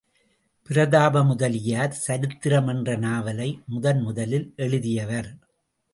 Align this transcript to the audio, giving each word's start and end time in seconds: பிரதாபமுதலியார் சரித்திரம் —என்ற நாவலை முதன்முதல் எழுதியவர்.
பிரதாபமுதலியார் 0.69 1.93
சரித்திரம் 2.07 2.67
—என்ற 2.67 2.95
நாவலை 2.97 3.49
முதன்முதல் 3.67 4.53
எழுதியவர். 4.57 5.29